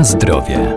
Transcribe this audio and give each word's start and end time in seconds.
Na 0.00 0.04
zdrowie. 0.04 0.76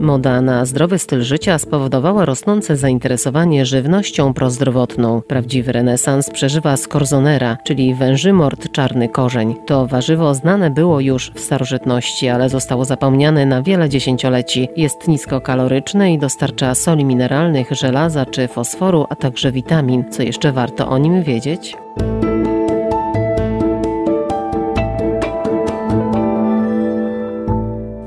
Moda 0.00 0.40
na 0.40 0.64
zdrowy 0.64 0.98
styl 0.98 1.22
życia 1.22 1.58
spowodowała 1.58 2.24
rosnące 2.24 2.76
zainteresowanie 2.76 3.66
żywnością 3.66 4.34
prozdrowotną. 4.34 5.22
Prawdziwy 5.22 5.72
renesans 5.72 6.30
przeżywa 6.30 6.76
skorzonera, 6.76 7.56
czyli 7.64 7.94
wężymort 7.94 8.72
czarny 8.72 9.08
korzeń. 9.08 9.54
To 9.66 9.86
warzywo 9.86 10.34
znane 10.34 10.70
było 10.70 11.00
już 11.00 11.30
w 11.34 11.40
starożytności, 11.40 12.28
ale 12.28 12.48
zostało 12.48 12.84
zapomniane 12.84 13.46
na 13.46 13.62
wiele 13.62 13.88
dziesięcioleci. 13.88 14.68
Jest 14.76 15.08
niskokaloryczne 15.08 16.12
i 16.12 16.18
dostarcza 16.18 16.74
soli 16.74 17.04
mineralnych, 17.04 17.70
żelaza 17.70 18.26
czy 18.26 18.48
fosforu, 18.48 19.06
a 19.08 19.14
także 19.16 19.52
witamin. 19.52 20.04
Co 20.10 20.22
jeszcze 20.22 20.52
warto 20.52 20.88
o 20.88 20.98
nim 20.98 21.22
wiedzieć? 21.22 21.76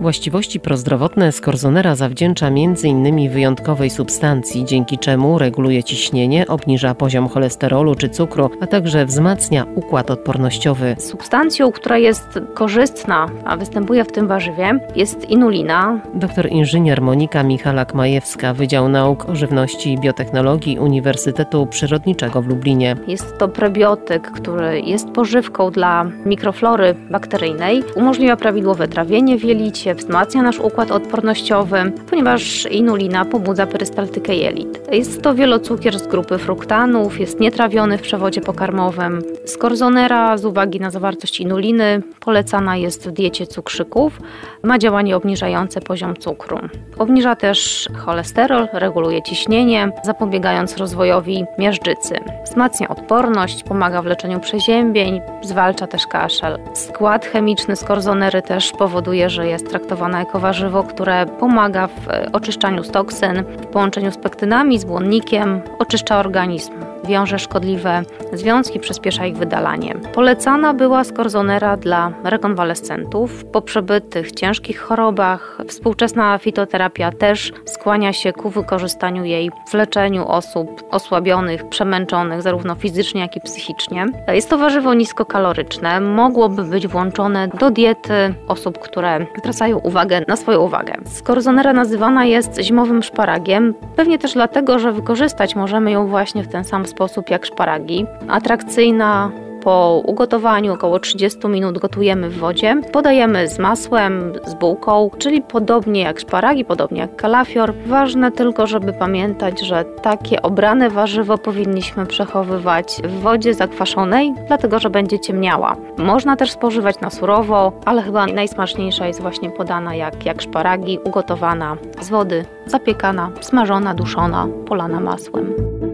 Właściwości 0.01 0.59
prozdrowotne 0.59 1.31
skorzonera 1.31 1.95
zawdzięcza 1.95 2.47
m.in. 2.47 3.29
wyjątkowej 3.29 3.89
substancji, 3.89 4.65
dzięki 4.65 4.97
czemu 4.97 5.39
reguluje 5.39 5.83
ciśnienie, 5.83 6.47
obniża 6.47 6.95
poziom 6.95 7.27
cholesterolu 7.27 7.95
czy 7.95 8.09
cukru, 8.09 8.49
a 8.61 8.67
także 8.67 9.05
wzmacnia 9.05 9.65
układ 9.75 10.11
odpornościowy. 10.11 10.95
Substancją, 10.99 11.71
która 11.71 11.97
jest 11.97 12.39
korzystna, 12.53 13.29
a 13.45 13.57
występuje 13.57 14.03
w 14.03 14.11
tym 14.11 14.27
warzywie, 14.27 14.79
jest 14.95 15.29
inulina. 15.29 16.01
Doktor 16.13 16.49
inżynier 16.49 17.01
Monika 17.01 17.43
Michalak-Majewska, 17.43 18.55
Wydział 18.55 18.89
Nauk 18.89 19.29
o 19.29 19.35
Żywności 19.35 19.93
i 19.93 19.99
Biotechnologii 19.99 20.79
Uniwersytetu 20.79 21.65
Przyrodniczego 21.65 22.41
w 22.41 22.47
Lublinie. 22.47 22.95
Jest 23.07 23.37
to 23.37 23.47
prebiotyk, 23.47 24.31
który 24.31 24.81
jest 24.81 25.09
pożywką 25.09 25.71
dla 25.71 26.05
mikroflory 26.25 26.95
bakteryjnej, 27.11 27.83
umożliwia 27.95 28.35
prawidłowe 28.35 28.87
trawienie 28.87 29.37
w 29.37 29.43
jelicie, 29.43 29.88
wzmacnia 29.95 30.41
nasz 30.41 30.59
układ 30.59 30.91
odpornościowy, 30.91 31.91
ponieważ 32.09 32.65
inulina 32.65 33.25
pobudza 33.25 33.67
perystaltykę 33.67 34.35
jelit. 34.35 34.79
Jest 34.91 35.21
to 35.21 35.35
wielocukier 35.35 35.99
z 35.99 36.07
grupy 36.07 36.37
fruktanów, 36.37 37.19
jest 37.19 37.39
nietrawiony 37.39 37.97
w 37.97 38.01
przewodzie 38.01 38.41
pokarmowym. 38.41 39.21
Skorzonera 39.45 40.37
z 40.37 40.45
uwagi 40.45 40.79
na 40.79 40.91
zawartość 40.91 41.39
inuliny 41.39 42.01
polecana 42.19 42.77
jest 42.77 43.09
w 43.09 43.11
diecie 43.11 43.47
cukrzyków. 43.47 44.19
Ma 44.63 44.77
działanie 44.77 45.15
obniżające 45.15 45.81
poziom 45.81 46.15
cukru. 46.17 46.59
Obniża 46.97 47.35
też 47.35 47.89
cholesterol, 47.97 48.67
reguluje 48.73 49.21
ciśnienie, 49.21 49.91
zapobiegając 50.03 50.77
rozwojowi 50.77 51.45
miażdżycy. 51.57 52.15
Wzmacnia 52.45 52.87
odporność, 52.87 53.63
pomaga 53.63 54.01
w 54.01 54.05
leczeniu 54.05 54.39
przeziębień, 54.39 55.21
zwalcza 55.41 55.87
też 55.87 56.07
kaszel. 56.07 56.59
Skład 56.73 57.25
chemiczny 57.25 57.75
skorzonery 57.75 58.41
też 58.41 58.71
powoduje, 58.71 59.29
że 59.29 59.47
jest 59.47 59.71
traktowana 59.79 60.19
jako 60.19 60.39
warzywo, 60.39 60.83
które 60.83 61.25
pomaga 61.25 61.87
w 61.87 62.07
oczyszczaniu 62.33 62.83
z 62.83 62.91
toksyn, 62.91 63.43
w 63.61 63.65
połączeniu 63.65 64.11
z 64.11 64.17
pektynami, 64.17 64.79
z 64.79 64.85
błonnikiem, 64.85 65.61
oczyszcza 65.79 66.19
organizm 66.19 66.71
wiąże 67.09 67.39
szkodliwe 67.39 68.03
związki, 68.33 68.79
przyspiesza 68.79 69.25
ich 69.25 69.37
wydalanie. 69.37 69.95
Polecana 70.13 70.73
była 70.73 71.03
skorzonera 71.03 71.77
dla 71.77 72.11
rekonwalescentów 72.23 73.45
po 73.45 73.61
przebytych 73.61 74.31
ciężkich 74.31 74.79
chorobach. 74.79 75.57
Współczesna 75.67 76.37
fitoterapia 76.37 77.11
też 77.11 77.53
skłania 77.65 78.13
się 78.13 78.33
ku 78.33 78.49
wykorzystaniu 78.49 79.25
jej 79.25 79.51
w 79.69 79.73
leczeniu 79.73 80.27
osób 80.27 80.83
osłabionych, 80.91 81.69
przemęczonych 81.69 82.41
zarówno 82.41 82.75
fizycznie, 82.75 83.21
jak 83.21 83.35
i 83.35 83.41
psychicznie. 83.41 84.05
Jest 84.27 84.49
to 84.49 84.57
warzywo 84.57 84.93
niskokaloryczne, 84.93 86.01
mogłoby 86.01 86.63
być 86.63 86.87
włączone 86.87 87.47
do 87.47 87.71
diety 87.71 88.33
osób, 88.47 88.79
które 88.79 89.25
zwracają 89.39 89.77
uwagę 89.77 90.21
na 90.27 90.35
swoją 90.35 90.59
uwagę. 90.59 90.93
Skorzonera 91.05 91.73
nazywana 91.73 92.25
jest 92.25 92.59
zimowym 92.61 93.03
szparagiem, 93.03 93.73
pewnie 93.95 94.19
też 94.19 94.33
dlatego, 94.33 94.79
że 94.79 94.91
wykorzystać 94.91 95.55
możemy 95.55 95.91
ją 95.91 96.07
właśnie 96.07 96.43
w 96.43 96.47
ten 96.47 96.63
sam 96.63 96.85
sposób 96.85 96.98
jak 97.29 97.45
szparagi. 97.45 98.05
Atrakcyjna, 98.27 99.31
po 99.63 100.01
ugotowaniu 100.05 100.73
około 100.73 100.99
30 100.99 101.47
minut 101.47 101.77
gotujemy 101.77 102.29
w 102.29 102.37
wodzie. 102.37 102.81
Podajemy 102.91 103.47
z 103.47 103.59
masłem, 103.59 104.33
z 104.45 104.53
bułką, 104.53 105.09
czyli 105.17 105.41
podobnie 105.41 106.01
jak 106.01 106.19
szparagi, 106.19 106.65
podobnie 106.65 107.01
jak 107.01 107.15
kalafior. 107.15 107.73
Ważne 107.85 108.31
tylko, 108.31 108.67
żeby 108.67 108.93
pamiętać, 108.93 109.59
że 109.61 109.85
takie 110.01 110.41
obrane 110.41 110.89
warzywo 110.89 111.37
powinniśmy 111.37 112.05
przechowywać 112.05 113.01
w 113.03 113.21
wodzie 113.21 113.53
zakwaszonej, 113.53 114.33
dlatego 114.47 114.79
że 114.79 114.89
będzie 114.89 115.19
ciemniała. 115.19 115.75
Można 115.97 116.35
też 116.35 116.51
spożywać 116.51 116.99
na 117.01 117.09
surowo, 117.09 117.71
ale 117.85 118.01
chyba 118.01 118.25
najsmaczniejsza 118.25 119.07
jest 119.07 119.21
właśnie 119.21 119.49
podana 119.49 119.95
jak, 119.95 120.25
jak 120.25 120.41
szparagi, 120.41 120.99
ugotowana 121.03 121.77
z 122.01 122.09
wody, 122.09 122.45
zapiekana, 122.65 123.31
smażona, 123.41 123.93
duszona, 123.93 124.47
polana 124.67 124.99
masłem. 124.99 125.88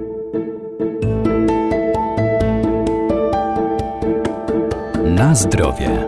Na 5.15 5.35
zdrowie. 5.35 6.07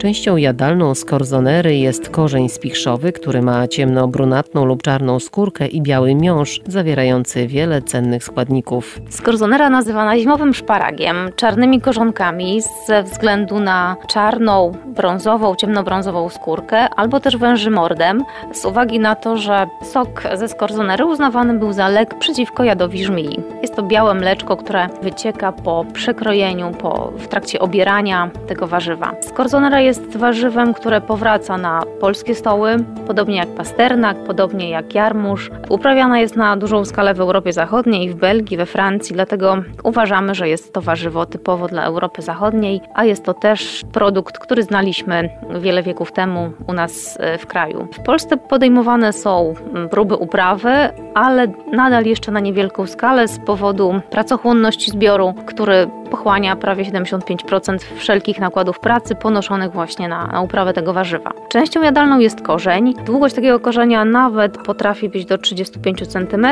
Częścią 0.00 0.36
jadalną 0.36 0.94
skorzonery 0.94 1.76
jest 1.76 2.08
korzeń 2.08 2.48
spichrzowy, 2.48 3.12
który 3.12 3.42
ma 3.42 3.68
ciemno-brunatną 3.68 4.64
lub 4.64 4.82
czarną 4.82 5.20
skórkę 5.20 5.66
i 5.66 5.82
biały 5.82 6.14
miąższ, 6.14 6.60
zawierający 6.66 7.46
wiele 7.46 7.82
cennych 7.82 8.24
składników. 8.24 9.00
Skorzonera 9.10 9.70
nazywana 9.70 10.18
zimowym 10.18 10.54
szparagiem, 10.54 11.16
czarnymi 11.36 11.80
korzonkami 11.80 12.60
ze 12.86 13.02
względu 13.02 13.60
na 13.60 13.96
czarną, 14.08 14.72
brązową, 14.86 15.54
ciemnobrązową 15.54 16.28
skórkę, 16.28 16.88
albo 16.88 17.20
też 17.20 17.36
wężymordem, 17.36 18.24
z 18.52 18.64
uwagi 18.64 19.00
na 19.00 19.14
to, 19.14 19.36
że 19.36 19.66
sok 19.82 20.22
ze 20.34 20.48
skorzonery 20.48 21.06
uznawany 21.06 21.58
był 21.58 21.72
za 21.72 21.88
lek 21.88 22.18
przeciwko 22.18 22.64
jadowi 22.64 23.04
żmii. 23.04 23.40
Jest 23.62 23.76
to 23.76 23.82
białe 23.82 24.14
mleczko, 24.14 24.56
które 24.56 24.88
wycieka 25.02 25.52
po 25.52 25.84
przekrojeniu, 25.92 26.70
po, 26.70 27.12
w 27.16 27.28
trakcie 27.28 27.60
obierania 27.60 28.30
tego 28.46 28.66
warzywa. 28.66 29.12
Skorzonera 29.20 29.80
jest 29.80 29.89
jest 29.90 30.16
warzywem, 30.16 30.74
które 30.74 31.00
powraca 31.00 31.58
na 31.58 31.82
polskie 32.00 32.34
stoły, 32.34 32.76
podobnie 33.06 33.36
jak 33.36 33.48
pasternak, 33.48 34.16
podobnie 34.24 34.70
jak 34.70 34.94
jarmuż. 34.94 35.50
Uprawiana 35.68 36.20
jest 36.20 36.36
na 36.36 36.56
dużą 36.56 36.84
skalę 36.84 37.14
w 37.14 37.20
Europie 37.20 37.52
Zachodniej, 37.52 38.10
w 38.10 38.14
Belgii, 38.14 38.56
we 38.56 38.66
Francji, 38.66 39.14
dlatego 39.14 39.56
uważamy, 39.84 40.34
że 40.34 40.48
jest 40.48 40.72
to 40.72 40.80
warzywo 40.80 41.26
typowo 41.26 41.68
dla 41.68 41.84
Europy 41.84 42.22
Zachodniej, 42.22 42.80
a 42.94 43.04
jest 43.04 43.24
to 43.24 43.34
też 43.34 43.82
produkt, 43.92 44.38
który 44.38 44.62
znaliśmy 44.62 45.30
wiele 45.60 45.82
wieków 45.82 46.12
temu 46.12 46.52
u 46.66 46.72
nas 46.72 47.18
e, 47.20 47.38
w 47.38 47.46
kraju. 47.46 47.88
W 47.92 48.02
Polsce 48.02 48.36
podejmowane 48.36 49.12
są 49.12 49.54
mm, 49.74 49.88
próby 49.88 50.16
uprawy, 50.16 50.72
ale 51.14 51.46
nadal 51.72 52.04
jeszcze 52.04 52.32
na 52.32 52.40
niewielką 52.40 52.86
skalę 52.86 53.28
z 53.28 53.38
powodu 53.38 54.00
pracochłonności 54.10 54.90
zbioru, 54.90 55.34
który 55.46 55.86
pochłania 56.10 56.56
prawie 56.56 56.84
75% 56.84 57.78
wszelkich 57.96 58.40
nakładów 58.40 58.80
pracy 58.80 59.14
ponoszonych 59.14 59.72
właśnie 59.72 60.08
na, 60.08 60.26
na 60.26 60.40
uprawę 60.40 60.72
tego 60.72 60.92
warzywa. 60.92 61.30
Częścią 61.48 61.82
jadalną 61.82 62.18
jest 62.18 62.40
korzeń. 62.42 62.94
Długość 63.04 63.34
takiego 63.34 63.60
korzenia 63.60 64.04
nawet 64.04 64.58
potrafi 64.58 65.08
być 65.08 65.26
do 65.26 65.38
35 65.38 66.06
cm, 66.06 66.46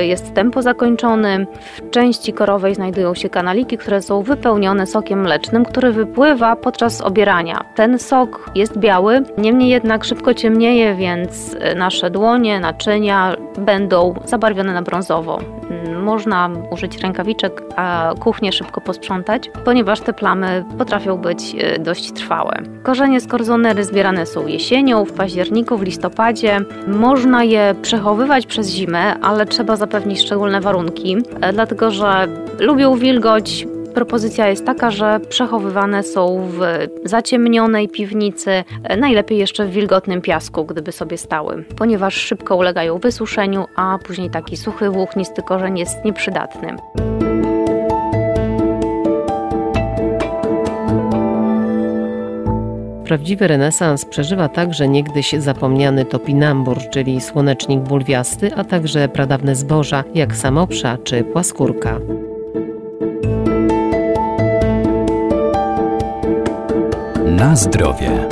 jest 0.00 0.34
tempo 0.34 0.62
zakończony. 0.62 1.46
W 1.76 1.90
części 1.90 2.32
korowej 2.32 2.74
znajdują 2.74 3.14
się 3.14 3.28
kanaliki, 3.28 3.78
które 3.78 4.02
są 4.02 4.22
wypełnione 4.22 4.86
sokiem 4.86 5.20
mlecznym, 5.20 5.64
który 5.64 5.92
wypływa 5.92 6.56
podczas 6.56 7.00
obierania. 7.00 7.64
Ten 7.74 7.98
sok 7.98 8.50
jest 8.54 8.78
biały, 8.78 9.22
niemniej 9.38 9.68
jednak 9.68 10.04
szybko 10.04 10.34
ciemnieje, 10.34 10.94
więc 10.94 11.56
nasze 11.76 12.10
dłonie, 12.10 12.60
naczynia 12.60 13.36
będą 13.58 14.14
zabarwione 14.24 14.72
na 14.72 14.82
brązowo. 14.82 15.38
Można 16.02 16.50
użyć 16.70 16.98
rękawiczek, 17.02 17.62
a 17.76 18.14
kuchnię 18.20 18.52
szybko 18.52 18.80
posprzątać, 18.90 19.50
ponieważ 19.64 20.00
te 20.00 20.12
plamy 20.12 20.64
potrafią 20.78 21.16
być 21.16 21.56
e, 21.58 21.78
dość 21.78 22.12
trwałe. 22.12 22.62
Korzenie 22.82 23.20
skorzonery 23.20 23.84
zbierane 23.84 24.26
są 24.26 24.46
jesienią, 24.46 25.04
w 25.04 25.12
październiku, 25.12 25.78
w 25.78 25.82
listopadzie. 25.82 26.58
Można 26.86 27.44
je 27.44 27.74
przechowywać 27.82 28.46
przez 28.46 28.70
zimę, 28.70 29.20
ale 29.20 29.46
trzeba 29.46 29.76
zapewnić 29.76 30.20
szczególne 30.20 30.60
warunki, 30.60 31.16
e, 31.40 31.52
dlatego 31.52 31.90
że 31.90 32.28
lubią 32.58 32.96
wilgoć, 32.96 33.66
Propozycja 33.94 34.48
jest 34.48 34.66
taka, 34.66 34.90
że 34.90 35.20
przechowywane 35.28 36.02
są 36.02 36.48
w 36.48 36.60
zaciemnionej 37.04 37.88
piwnicy, 37.88 38.50
e, 38.82 38.96
najlepiej 38.96 39.38
jeszcze 39.38 39.66
w 39.66 39.70
wilgotnym 39.70 40.20
piasku, 40.20 40.64
gdyby 40.64 40.92
sobie 40.92 41.18
stały, 41.18 41.64
ponieważ 41.78 42.14
szybko 42.14 42.56
ulegają 42.56 42.98
wysuszeniu, 42.98 43.66
a 43.76 43.98
później 44.04 44.30
taki 44.30 44.56
suchy, 44.56 44.90
włóknisty 44.90 45.42
korzeń 45.42 45.78
jest 45.78 46.04
nieprzydatny. 46.04 46.76
prawdziwy 53.10 53.46
renesans 53.46 54.04
przeżywa 54.04 54.48
także 54.48 54.88
niegdyś 54.88 55.32
zapomniany 55.32 56.04
topinambur, 56.04 56.78
czyli 56.90 57.20
słonecznik 57.20 57.80
bulwiasty, 57.80 58.54
a 58.56 58.64
także 58.64 59.08
pradawne 59.08 59.54
zboża, 59.54 60.04
jak 60.14 60.36
samopsza 60.36 60.98
czy 61.04 61.24
płaskórka. 61.24 62.00
Na 67.26 67.56
zdrowie. 67.56 68.28